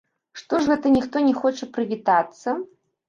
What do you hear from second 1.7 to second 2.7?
прывітацца?